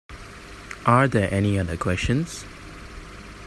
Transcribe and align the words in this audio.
Are 0.87 1.07
there 1.07 1.31
any 1.31 1.59
other 1.59 1.77
questions? 1.77 2.43